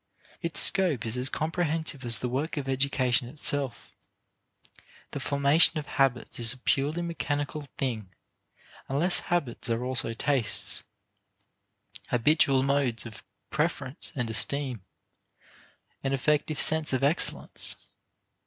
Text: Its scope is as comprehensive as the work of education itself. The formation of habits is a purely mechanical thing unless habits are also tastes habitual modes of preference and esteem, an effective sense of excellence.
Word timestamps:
Its 0.41 0.59
scope 0.59 1.05
is 1.05 1.15
as 1.15 1.29
comprehensive 1.29 2.03
as 2.03 2.17
the 2.17 2.27
work 2.27 2.57
of 2.57 2.67
education 2.67 3.29
itself. 3.29 3.93
The 5.11 5.19
formation 5.19 5.77
of 5.77 5.85
habits 5.85 6.39
is 6.39 6.53
a 6.53 6.57
purely 6.57 7.03
mechanical 7.03 7.67
thing 7.77 8.09
unless 8.89 9.19
habits 9.29 9.69
are 9.69 9.83
also 9.85 10.15
tastes 10.15 10.85
habitual 12.07 12.63
modes 12.63 13.05
of 13.05 13.23
preference 13.51 14.11
and 14.15 14.27
esteem, 14.27 14.83
an 16.03 16.13
effective 16.13 16.59
sense 16.59 16.93
of 16.93 17.03
excellence. 17.03 17.75